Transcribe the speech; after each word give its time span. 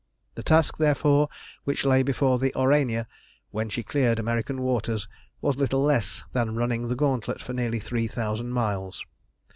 The 0.33 0.41
task, 0.41 0.79
therefore, 0.79 1.29
which 1.63 1.85
lay 1.85 2.01
before 2.01 2.39
the 2.39 2.51
Aurania 2.55 3.05
when 3.51 3.69
she 3.69 3.83
cleared 3.83 4.17
American 4.17 4.63
waters 4.63 5.07
was 5.41 5.57
little 5.57 5.83
less 5.83 6.23
than 6.33 6.55
running 6.55 6.87
the 6.87 6.95
gauntlet 6.95 7.39
for 7.39 7.53
nearly 7.53 7.79
three 7.79 8.07
thousand 8.07 8.49
miles. 8.49 9.05